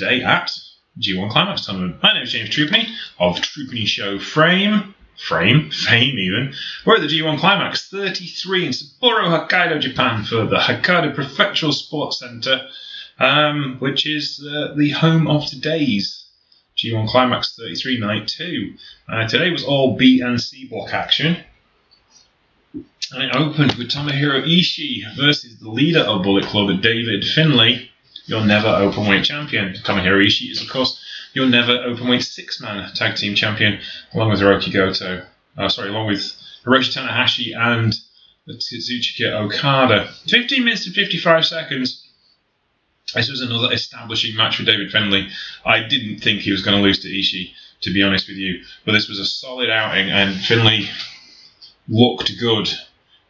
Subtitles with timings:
[0.00, 0.50] today at
[0.98, 2.02] G1 Climax Tournament.
[2.02, 2.88] My name is James Troopany
[3.18, 6.54] of Troopany Show Frame, Frame, Fame even.
[6.86, 12.20] We're at the G1 Climax 33 in Sapporo, Hokkaido, Japan for the Hokkaido Prefectural Sports
[12.20, 12.66] Center,
[13.18, 16.24] um, which is uh, the home of today's
[16.78, 18.72] G1 Climax 33 Night 2.
[19.06, 21.44] Uh, today was all B and C block action.
[23.12, 27.89] And it opened with Tomohiro Ishii versus the leader of Bullet Club, David Finlay,
[28.26, 29.74] your never openweight champion.
[29.74, 31.00] Tomohiro Ishii is, of course,
[31.32, 33.80] your never openweight six man tag team champion,
[34.14, 35.26] along with Hirooki Goto.
[35.56, 36.20] Uh, sorry, along with
[36.64, 37.94] Hiroshi Tanahashi and
[38.48, 40.12] Kazuchika Okada.
[40.26, 42.06] 15 minutes and 55 seconds.
[43.14, 45.28] This was another establishing match for David Finlay.
[45.64, 48.64] I didn't think he was going to lose to Ishii, to be honest with you,
[48.84, 50.88] but this was a solid outing, and Finlay
[51.88, 52.68] looked good.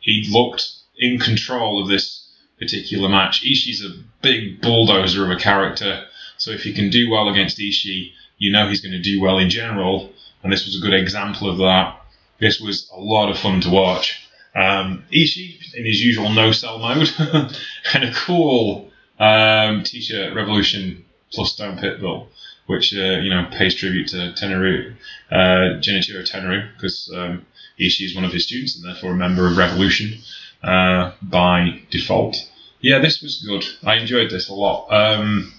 [0.01, 2.20] He looked in control of this
[2.61, 3.43] particular match.
[3.43, 6.05] Ishii's a big bulldozer of a character,
[6.37, 9.39] so if he can do well against Ishii, you know he's going to do well
[9.39, 12.01] in general, and this was a good example of that.
[12.39, 14.29] This was a lot of fun to watch.
[14.55, 17.09] Um, Ishii, in his usual no sell mode,
[17.85, 22.29] had a cool um, t-shirt Revolution plus Stone Pitbull,
[22.67, 24.95] which uh, you know pays tribute to Tenryu,
[25.31, 27.47] uh, Genichiro Tenryu, because um,
[27.79, 30.19] Ishii is one of his students and therefore a member of Revolution
[30.63, 32.50] uh, by default.
[32.81, 33.65] Yeah, this was good.
[33.85, 34.87] I enjoyed this a lot.
[34.91, 35.53] Um,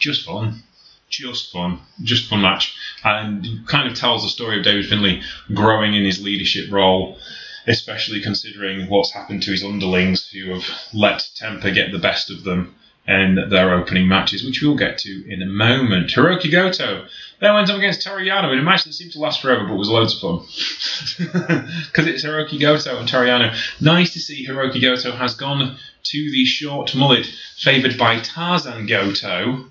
[0.00, 0.62] just fun.
[1.08, 1.80] Just fun.
[2.02, 2.76] Just fun match.
[3.04, 5.22] And it kind of tells the story of David Finlay
[5.54, 7.18] growing in his leadership role,
[7.66, 12.44] especially considering what's happened to his underlings who have let temper get the best of
[12.44, 12.74] them
[13.08, 16.10] in their opening matches, which we'll get to in a moment.
[16.10, 17.06] Hirooki Goto
[17.40, 19.76] then went up against Toru Yano in a match that seemed to last forever but
[19.76, 20.38] was loads of fun.
[21.86, 23.56] Because it's Hirooki Goto and Toru Yano.
[23.80, 29.64] Nice to see Hirooki Goto has gone to the short mullet favoured by Tarzan Goto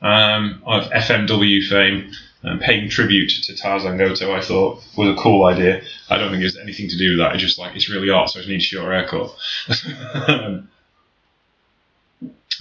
[0.00, 2.12] um, of FMW fame.
[2.46, 5.80] Um, paying tribute to Tarzan Goto, I thought was a cool idea.
[6.10, 7.32] I don't think it anything to do with that.
[7.32, 9.34] I just like it's really hot, so I just need a short haircut.
[10.28, 10.68] um,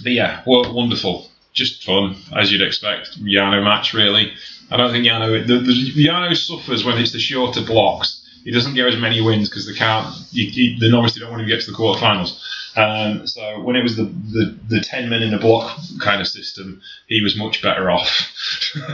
[0.03, 1.27] but yeah, well, wonderful.
[1.53, 3.21] Just fun, as you'd expect.
[3.21, 4.33] Yano match, really.
[4.71, 5.45] I don't think Yano.
[5.45, 8.19] The, the, Yano suffers when it's the shorter blocks.
[8.43, 10.13] He doesn't get as many wins because they can't.
[10.31, 12.39] You, you, they obviously don't want him to get to the quarterfinals.
[12.75, 16.27] Um, so when it was the, the, the 10 men in a block kind of
[16.27, 18.31] system, he was much better off.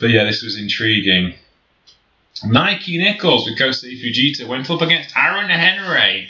[0.00, 1.34] but yeah, this was intriguing.
[2.44, 6.28] Mikey Nicholls with Kosei Fujita went up against Aaron Henry,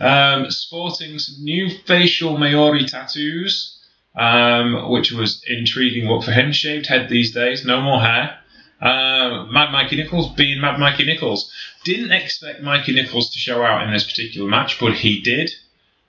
[0.00, 3.78] um, sporting some new facial Maori tattoos
[4.14, 6.52] um, which was intriguing look for him.
[6.52, 8.38] Shaved head these days, no more hair.
[8.80, 11.50] Uh, Mad Mikey Nicholls being Mad Mikey Nicholls.
[11.84, 15.52] Didn't expect Mikey Nicholls to show out in this particular match, but he did.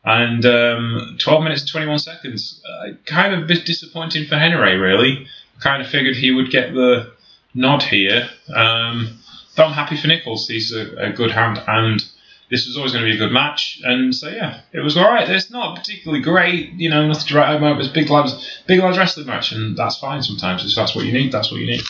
[0.03, 2.61] And um, 12 minutes and 21 seconds.
[2.67, 5.27] Uh, kind of a bit disappointing for Henry, really.
[5.59, 7.11] Kind of figured he would get the
[7.53, 8.27] nod here.
[8.53, 9.19] Um,
[9.55, 10.47] but I'm happy for Nicholls.
[10.47, 12.03] He's a, a good hand and
[12.49, 13.79] this was always going to be a good match.
[13.83, 15.29] And so yeah, it was all right.
[15.29, 17.93] It's not particularly great, you know, nothing to write home about.
[17.93, 20.65] Big lads, big lads wrestling match, and that's fine sometimes.
[20.65, 21.81] If that's what you need, that's what you need.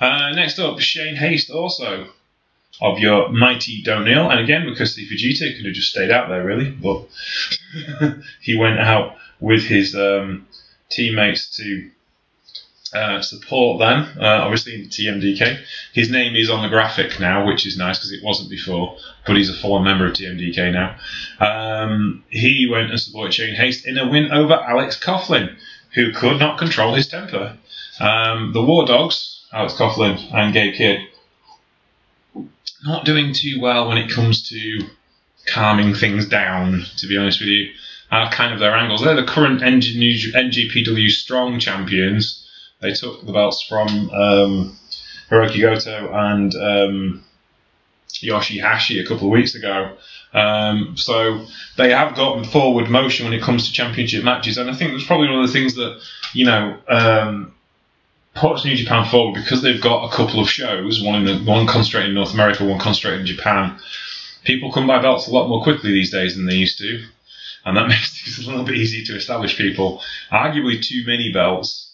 [0.00, 2.08] Uh, next up, Shane Haste also
[2.80, 6.28] of your mighty Don't Kneel, and again because the Fujita could have just stayed out
[6.28, 7.06] there really, but
[8.40, 10.46] he went out with his um,
[10.88, 11.90] teammates to
[12.92, 15.60] uh, support them, uh, obviously TMDK.
[15.92, 18.96] His name is on the graphic now, which is nice because it wasn't before,
[19.26, 20.96] but he's a former member of TMDK now.
[21.38, 25.54] Um, he went and supported Shane Haste in a win over Alex Coughlin,
[25.94, 27.56] who could not control his temper.
[28.00, 31.00] Um, the War Dogs, Alex Coughlin and Gabe Kidd,
[32.84, 34.80] not doing too well when it comes to
[35.46, 37.70] calming things down, to be honest with you.
[38.32, 39.02] Kind of their angles.
[39.02, 42.49] They're the current NJPW Strong champions
[42.80, 44.76] they took the belts from um,
[45.30, 47.24] Hirooki Goto and um,
[48.08, 49.96] Yoshihashi a couple of weeks ago.
[50.32, 51.44] Um, so
[51.76, 55.06] they have gotten forward motion when it comes to championship matches, and I think that's
[55.06, 56.00] probably one of the things that
[56.32, 57.54] you know um,
[58.34, 61.66] puts New Japan forward because they've got a couple of shows, one in the, one
[61.66, 63.78] concentrated in North America, one concentrated in Japan.
[64.44, 67.04] People come by belts a lot more quickly these days than they used to,
[67.64, 70.00] and that makes it a little bit easier to establish people.
[70.30, 71.89] Arguably, too many belts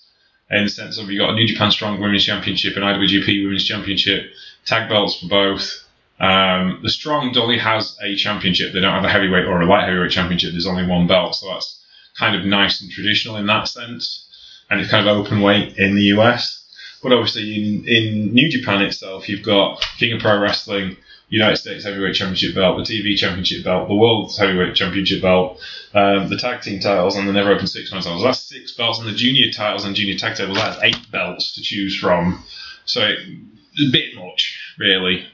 [0.50, 3.64] in the sense of you've got a New Japan Strong Women's Championship and IWGP Women's
[3.64, 4.31] Championship,
[4.64, 5.84] tag belts for both.
[6.19, 8.72] Um, the Strong Dolly has a championship.
[8.72, 10.52] They don't have a heavyweight or a light heavyweight championship.
[10.52, 11.82] There's only one belt, so that's
[12.19, 14.22] kind of nice and traditional in that sense.
[14.70, 16.64] And it's kind of open weight in the US.
[17.02, 20.96] But obviously, in, in New Japan itself, you've got King of Pro Wrestling,
[21.28, 25.61] United States Heavyweight Championship belt, the TV Championship belt, the World Heavyweight Championship belt,
[25.93, 28.23] um, the tag team titles, and the Never Open Six Man titles.
[28.23, 30.58] That's six belts, and the junior titles and junior tag tables.
[30.58, 32.44] That's eight belts to choose from.
[32.84, 35.26] So a bit much, really.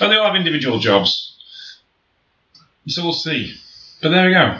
[0.00, 1.32] But they all have individual jobs.
[2.88, 3.54] So we'll see.
[4.02, 4.58] But there we go.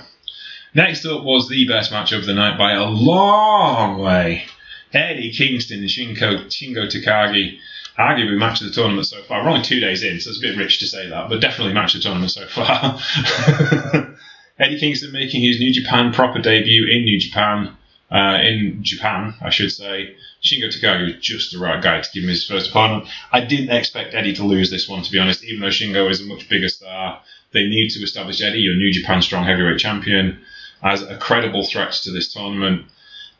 [0.75, 4.45] Next up was the best match of the night by a long way.
[4.93, 7.59] Eddie Kingston and Shingo, Shingo Takagi
[7.99, 9.43] arguably match of the tournament so far.
[9.43, 11.73] We're only two days in, so it's a bit rich to say that, but definitely
[11.73, 12.99] match of the tournament so far.
[14.59, 17.77] Eddie Kingston making his New Japan proper debut in New Japan,
[18.11, 20.15] uh, in Japan, I should say.
[20.43, 23.09] Shingo Takagi was just the right guy to give him his first opponent.
[23.33, 26.21] I didn't expect Eddie to lose this one, to be honest, even though Shingo is
[26.21, 27.21] a much bigger star.
[27.53, 30.39] They need to establish Eddie, your New Japan strong heavyweight champion,
[30.83, 32.87] as a credible threat to this tournament.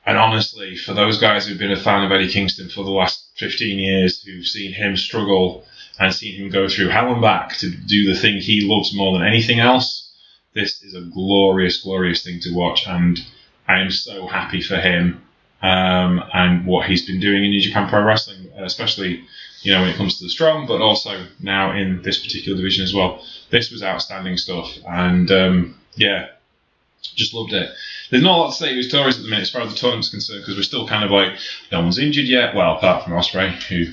[0.05, 3.26] And honestly, for those guys who've been a fan of Eddie Kingston for the last
[3.37, 5.65] 15 years, who've seen him struggle
[5.99, 9.19] and seen him go through hell and back to do the thing he loves more
[9.19, 10.11] than anything else,
[10.55, 12.87] this is a glorious, glorious thing to watch.
[12.87, 13.19] And
[13.69, 15.23] I am so happy for him
[15.63, 19.25] um, and what he's been doing in New Japan Pro Wrestling, especially
[19.63, 22.85] you know when it comes to the strong, but also now in this particular division
[22.85, 23.25] as well.
[23.51, 26.29] This was outstanding stuff, and um, yeah,
[27.15, 27.71] just loved it.
[28.11, 29.79] There's not a lot to say to stories at the minute as far as the
[29.79, 31.33] tournament's concerned because we're still kind of like
[31.73, 32.55] no one's injured yet.
[32.55, 33.93] Well, apart from Ospreay, who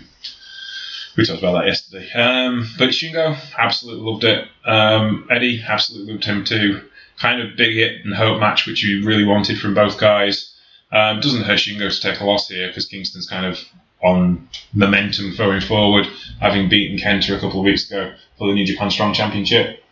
[1.17, 2.11] we talked about that yesterday.
[2.11, 4.47] Um, but Shingo, absolutely loved it.
[4.65, 6.81] Um, Eddie, absolutely loved him too.
[7.19, 10.53] Kind of big hit and hope match, which we really wanted from both guys.
[10.91, 13.59] Um, doesn't hurt Shingo to take a loss here because Kingston's kind of
[14.03, 16.05] on momentum going forward,
[16.39, 19.82] having beaten Kenta a couple of weeks ago for the New Japan Strong Championship.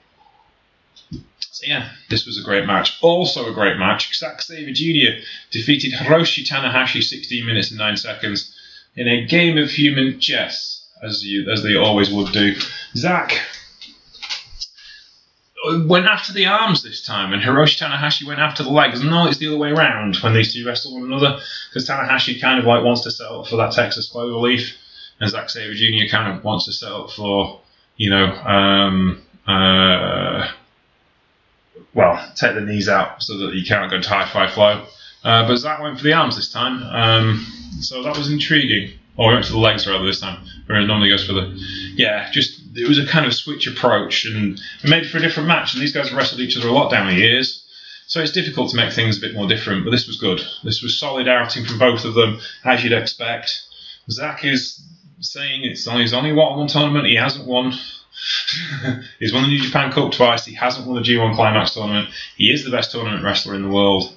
[1.40, 2.98] So yeah, this was a great match.
[3.02, 4.18] Also a great match.
[4.18, 5.22] Zack Sabre Jr.
[5.52, 8.56] defeated Hiroshi Tanahashi 16 minutes and 9 seconds
[8.96, 12.56] in a game of human chess, as you as they always would do.
[12.96, 13.42] Zack
[15.86, 19.04] went after the arms this time, and Hiroshi Tanahashi went after the legs.
[19.04, 22.60] No, it's the other way around when these two wrestle one another, because Tanahashi kind
[22.60, 24.76] of like wants to set up for that Texas clover leaf,
[25.20, 26.10] and Zack Sabre Jr.
[26.10, 27.62] kind of wants to set up for,
[27.98, 30.50] you know, um, uh,
[31.94, 34.86] well, take the knees out so that you can't go to High Fly Flow.
[35.24, 37.46] Uh, but Zack went for the arms this time, um,
[37.80, 38.94] so that was intriguing.
[39.18, 41.54] Or he went for the legs rather this time, whereas normally goes for the.
[41.96, 45.74] Yeah, just it was a kind of switch approach and made for a different match.
[45.74, 47.64] And these guys wrestled each other a lot down the years,
[48.08, 49.84] so it's difficult to make things a bit more different.
[49.84, 50.42] But this was good.
[50.64, 53.62] This was solid outing from both of them, as you'd expect.
[54.10, 54.82] Zack is
[55.20, 57.06] saying it's only, he's only one tournament.
[57.06, 57.74] He hasn't won
[59.20, 60.46] he's won the New Japan Cup twice.
[60.46, 62.10] He hasn't won the G1 Climax tournament.
[62.38, 64.16] He is the best tournament wrestler in the world.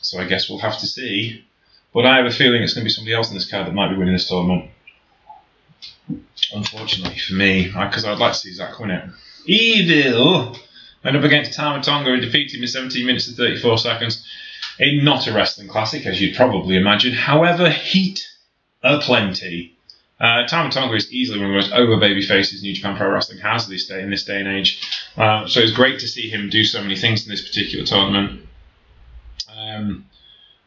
[0.00, 1.44] So I guess we'll have to see.
[1.92, 3.74] But I have a feeling it's going to be somebody else in this card that
[3.74, 4.70] might be winning this tournament.
[6.52, 9.10] Unfortunately for me, because I'd like to see Zack win it.
[9.46, 10.56] Evil
[11.02, 14.26] went up against Tama Tonga and defeated him in 17 minutes and 34 seconds.
[14.78, 17.14] A not a wrestling classic, as you'd probably imagine.
[17.14, 18.28] However, heat
[18.82, 19.75] aplenty.
[20.18, 23.10] Uh, Tama Tonga is easily one of the most over baby faces New Japan Pro
[23.10, 24.80] Wrestling has this day in this day and age.
[25.16, 28.46] Uh, so it's great to see him do so many things in this particular tournament.
[29.54, 30.06] Um,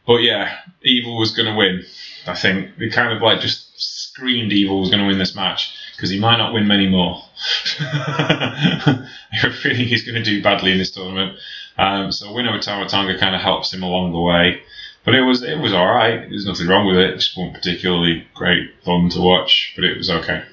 [0.06, 1.84] but yeah, Evil was going to win.
[2.26, 5.74] I think we kind of like just screamed Evil was going to win this match
[5.96, 7.22] because he might not win many more.
[7.80, 11.38] I have a feeling he's going to do badly in this tournament.
[11.76, 14.62] Um, so a win over Tama Tonga kind of helps him along the way.
[15.10, 16.20] But it was it was all right.
[16.28, 17.10] There's nothing wrong with it.
[17.10, 20.44] It just wasn't particularly great fun to watch, but it was okay.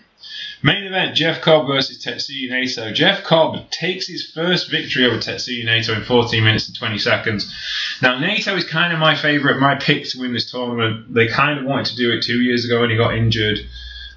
[0.64, 2.92] Main event: Jeff Cobb versus Tetsuya Naito.
[2.92, 7.54] Jeff Cobb takes his first victory over Tetsuya Naito in 14 minutes and 20 seconds.
[8.02, 11.14] Now Naito is kind of my favourite, my pick to win this tournament.
[11.14, 13.60] They kind of wanted to do it two years ago, and he got injured.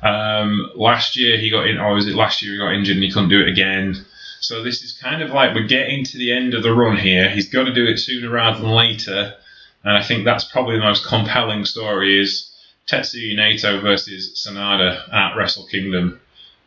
[0.03, 3.05] Um, last year he got in, or was it last year he got injured and
[3.05, 4.07] he couldn't do it again.
[4.41, 7.29] So this is kind of like we're getting to the end of the run here.
[7.29, 9.35] He's got to do it sooner rather than later.
[9.85, 12.53] And I think that's probably the most compelling story is
[12.87, 16.21] Tetsuya Naito versus Sanada at Wrestle Kingdom.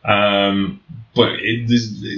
[0.04, 0.80] Um,
[1.14, 1.70] but it,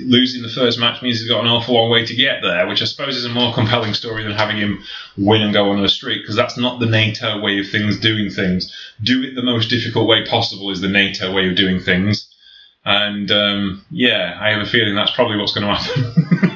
[0.07, 2.83] losing the first match means he's got an awful long way to get there, which
[2.83, 4.83] I suppose is a more compelling story than having him
[5.17, 8.31] win and go on a streak, because that's not the Naito way of things doing
[8.31, 8.75] things.
[9.03, 12.29] Do it the most difficult way possible is the Naito way of doing things.
[12.85, 16.51] And um, yeah, I have a feeling that's probably what's going to happen,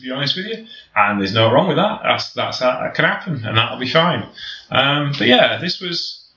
[0.00, 0.66] to be honest with you
[0.96, 2.00] and there's no wrong with that.
[2.02, 4.28] That's that's that can happen, and that'll be fine.
[4.70, 6.28] Um, but yeah, this was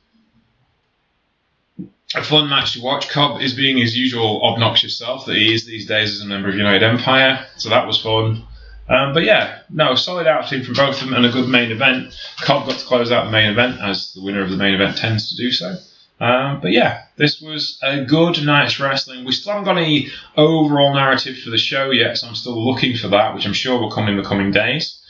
[2.15, 3.09] a fun match to watch.
[3.09, 6.49] Cobb is being his usual obnoxious self that he is these days as a member
[6.49, 8.43] of United Empire, so that was fun.
[8.89, 12.13] Um, but yeah, no, solid outing from both of them and a good main event.
[12.41, 14.97] Cobb got to close out the main event as the winner of the main event
[14.97, 15.77] tends to do so.
[16.23, 19.25] Um, but yeah, this was a good night's wrestling.
[19.25, 22.95] We still haven't got any overall narrative for the show yet, so I'm still looking
[22.95, 25.01] for that, which I'm sure will come in the coming days.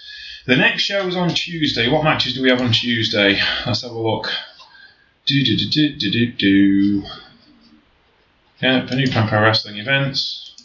[0.47, 1.87] The next show is on Tuesday.
[1.87, 3.39] What matches do we have on Tuesday?
[3.63, 4.31] Let's have a look.
[5.27, 7.03] Do do do do do do.
[8.59, 10.55] Yeah, the New Pan Pro Wrestling events.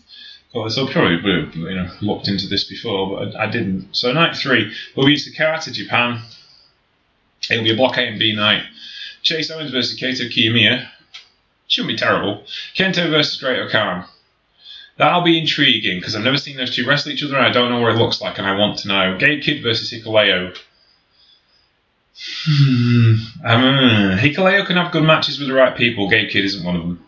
[0.55, 1.19] Well, I've probably
[1.61, 3.95] you know looked into this before, but I, I didn't.
[3.95, 6.23] So night three, we'll be Sakata, Japan.
[7.51, 8.63] It'll be a block A and B night.
[9.29, 10.89] Chase Owens versus Kaito Kiyomiya.
[11.67, 12.45] Shouldn't be terrible.
[12.75, 14.07] Kenta versus Great-O-Khan.
[14.97, 17.71] That'll be intriguing because I've never seen those two wrestle each other and I don't
[17.71, 19.17] know what it looks like and I want to know.
[19.19, 20.57] Gabe Kidd versus Hikuleo.
[22.47, 23.15] Hmm.
[23.45, 26.09] Um, Hikuleo can have good matches with the right people.
[26.09, 27.05] Gabe Kidd isn't one of them.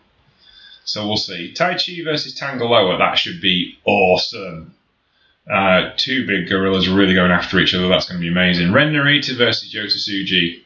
[0.85, 1.53] So we'll see.
[1.53, 2.97] Taichi versus Tanga Loa.
[2.97, 4.75] That should be awesome.
[5.51, 7.87] Uh, two big gorillas really going after each other.
[7.87, 8.71] That's going to be amazing.
[8.71, 10.61] Ren Narita versus Yota Tsuji.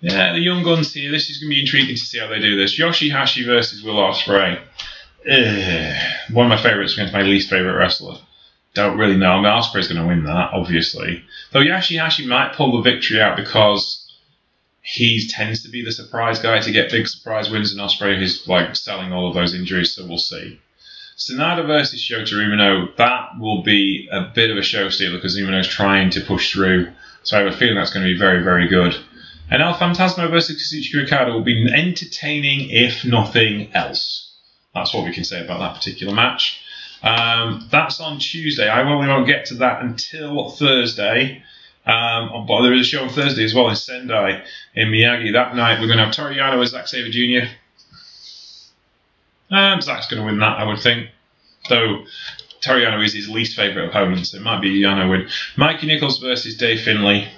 [0.00, 1.10] Yeah, the young guns here.
[1.10, 2.78] This is going to be intriguing to see how they do this.
[2.78, 4.60] Yoshihashi versus Will Ospreay.
[5.30, 6.32] Ugh.
[6.32, 8.16] One of my favourites against my least favourite wrestler.
[8.74, 9.32] Don't really know.
[9.32, 11.24] I mean, Ospreay's going to win that, obviously.
[11.52, 14.04] Though Yoshihashi might pull the victory out because
[14.82, 18.46] he tends to be the surprise guy to get big surprise wins, and Ospreay is
[18.46, 19.94] like selling all of those injuries.
[19.94, 20.60] So we'll see.
[21.16, 22.94] Sanada versus Shota Umino.
[22.96, 26.92] That will be a bit of a show stealer because Umino's trying to push through.
[27.24, 28.96] So I have a feeling that's going to be very, very good.
[29.50, 34.34] And El Phantasmo versus Kazuchika Okada will be entertaining, if nothing else.
[34.74, 36.60] That's what we can say about that particular match.
[37.02, 38.68] Um, that's on Tuesday.
[38.68, 41.42] I probably won't get to that until Thursday.
[41.86, 44.42] Um, but there is a show on Thursday as well in Sendai
[44.74, 45.32] in Miyagi.
[45.32, 47.48] That night we're going to have Toru Yano as Zack Sabre Jr.
[49.50, 51.08] Um, Zack's going to win that, I would think.
[51.70, 52.04] Though
[52.60, 55.28] Toru Yano is his least favourite opponent, so it might be Yano win.
[55.56, 57.30] Mikey Nicholls versus Dave Finlay.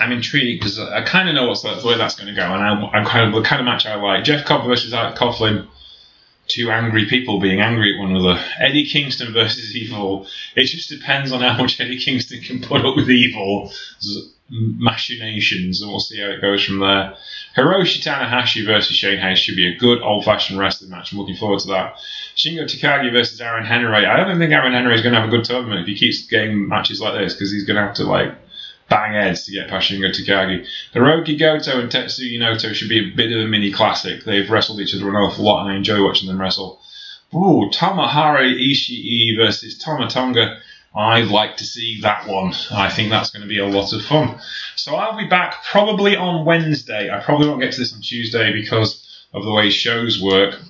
[0.00, 2.62] I'm intrigued because I kind of know what's the where that's going to go, and
[2.62, 4.24] I, am kind of the kind of match I like.
[4.24, 5.66] Jeff Cobb versus Alex Coughlin,
[6.48, 8.42] two angry people being angry at one another.
[8.58, 10.26] Eddie Kingston versus Evil.
[10.56, 13.72] It just depends on how much Eddie Kingston can put up with Evil
[14.52, 17.16] machinations, and we'll see how it goes from there.
[17.56, 21.12] Hiroshi Tanahashi versus Shane Haste should be a good old-fashioned wrestling match.
[21.12, 21.96] I'm looking forward to that.
[22.36, 24.04] Shingo Takagi versus Aaron Henry.
[24.04, 26.26] I don't think Aaron Henry is going to have a good tournament if he keeps
[26.26, 28.34] getting matches like this because he's going to have to like
[28.92, 30.66] bang heads to get past Shingo Takagi.
[30.94, 34.24] Hirooki Goto and Tetsuya Naito should be a bit of a mini classic.
[34.24, 36.78] They've wrestled each other an awful lot, and I enjoy watching them wrestle.
[37.34, 40.58] Ooh, Tomohiro Ishii versus Tama Tonga.
[40.94, 42.52] I'd like to see that one.
[42.70, 44.38] I think that's going to be a lot of fun.
[44.76, 47.08] So I'll be back probably on Wednesday.
[47.10, 50.60] I probably won't get to this on Tuesday because of the way shows work.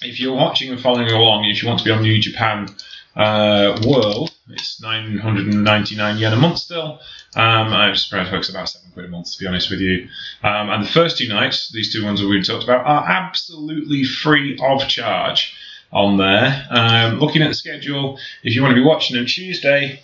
[0.00, 2.68] If you're watching and following along, if you want to be on New Japan
[3.16, 7.00] uh, World, it's 999 yen a month still.
[7.36, 10.08] Um, I'm surprised folks about seven quid a month, to be honest with you.
[10.42, 14.58] Um, and the first two nights, these two ones we've talked about, are absolutely free
[14.62, 15.54] of charge
[15.92, 16.66] on there.
[16.70, 20.00] Um, looking at the schedule, if you want to be watching on Tuesday,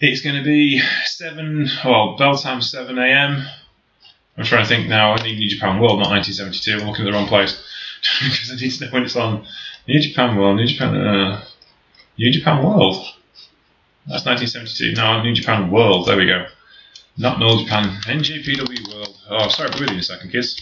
[0.00, 3.46] it's going to be 7, well, bell time 7 a.m.
[4.36, 6.80] I'm trying to think now, I need New Japan World, not 1972.
[6.80, 7.60] I'm looking at the wrong place
[8.22, 9.44] because I need to know when it's on.
[9.88, 11.44] New Japan World, New Japan, uh,
[12.18, 12.96] New Japan World.
[14.06, 14.94] That's 1972.
[14.94, 16.06] No, New Japan World.
[16.06, 16.46] There we go.
[17.16, 18.00] Not New Japan.
[18.02, 19.16] NJPW World.
[19.30, 20.60] Oh, sorry, be you a second, kids.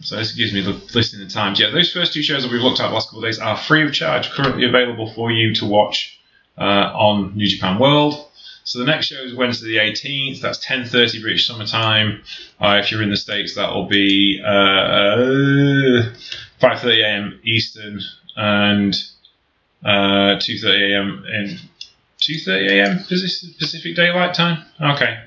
[0.00, 1.60] So this gives me the list in the times.
[1.60, 3.56] Yeah, those first two shows that we've looked at the last couple of days are
[3.56, 6.18] free of charge, currently available for you to watch
[6.58, 8.26] uh, on New Japan World.
[8.64, 10.40] So the next show is Wednesday the 18th.
[10.40, 12.22] That's 10:30 British Summer Time.
[12.60, 16.10] Uh, if you're in the states, that will be uh,
[16.60, 17.40] 5:30 a.m.
[17.44, 18.00] Eastern
[18.36, 18.94] and
[19.84, 21.26] 2:30 uh, a.m.
[21.26, 21.58] in
[22.20, 23.04] 2:30 a.m.
[23.58, 24.64] Pacific Daylight Time.
[24.80, 25.18] Okay,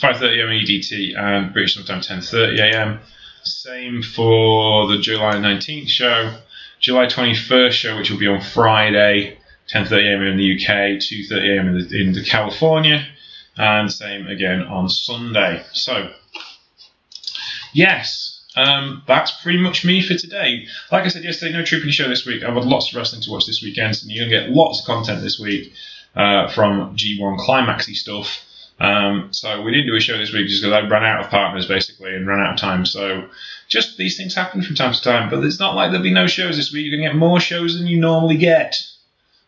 [0.00, 0.48] 5:30 a.m.
[0.48, 3.00] EDT and British Summer Time 10:30 a.m.
[3.42, 6.38] Same for the July 19th show.
[6.80, 9.38] July 21st show, which will be on Friday,
[9.68, 10.22] 10:30 a.m.
[10.22, 11.68] in the UK, 2:30 a.m.
[11.68, 13.06] in, the, in the California,
[13.56, 15.64] and same again on Sunday.
[15.72, 16.10] So,
[17.72, 20.66] yes, um, that's pretty much me for today.
[20.90, 22.42] Like I said yesterday, no trooping show this week.
[22.42, 24.86] I've had lots of wrestling to watch this weekend, so you're gonna get lots of
[24.86, 25.72] content this week
[26.16, 28.44] uh, from G1 Climaxy stuff.
[28.80, 31.30] Um, so we didn't do a show this week just because I ran out of
[31.30, 32.86] partners basically and ran out of time.
[32.86, 33.28] So
[33.68, 35.30] just these things happen from time to time.
[35.30, 36.86] But it's not like there'll be no shows this week.
[36.86, 38.80] You're going to get more shows than you normally get.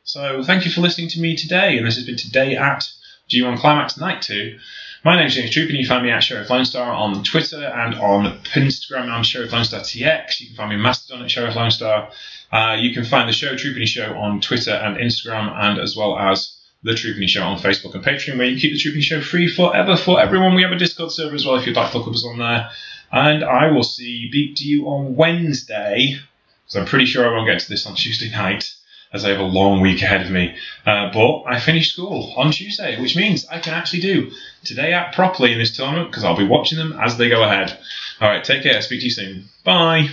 [0.02, 1.79] So thank you for listening to me today.
[1.79, 2.88] And this has been today at
[3.31, 4.59] G1 Climax Night 2.
[5.05, 7.23] My name is James Troop, and you can find me at Sheriff Lone Star on
[7.23, 9.09] Twitter and on Instagram.
[9.09, 10.41] I'm Sheriff Lone Star TX.
[10.41, 12.11] You can find me on Mastodon at Sheriff Lone Star.
[12.51, 16.19] Uh, you can find the show Troopany Show on Twitter and Instagram, and as well
[16.19, 19.47] as the Troopany Show on Facebook and Patreon, where you keep the Troopany Show free
[19.49, 20.57] forever for everyone.
[20.57, 22.39] We have a Discord server as well if you'd like to look up us on
[22.39, 22.71] there.
[23.13, 26.19] And I will see beat you on Wednesday,
[26.65, 28.75] because I'm pretty sure I won't get to this on Tuesday night,
[29.12, 30.57] as I have a long week ahead of me.
[30.87, 34.31] Uh, but I finished school on Tuesday, which means I can actually do
[34.64, 37.79] today act properly in this tournament, because I'll be watching them as they go ahead.
[38.21, 38.81] All right, take care.
[38.83, 39.45] Speak to you soon.
[39.64, 40.11] Bye.